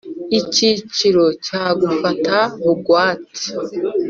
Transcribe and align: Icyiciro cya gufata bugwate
Icyiciro 0.39 1.23
cya 1.45 1.63
gufata 1.79 2.35
bugwate 2.63 3.41